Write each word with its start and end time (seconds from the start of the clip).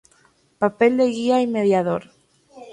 Papel 0.61 0.97
de 0.97 1.05
guía 1.05 1.41
y 1.41 1.45
mediador. 1.45 2.09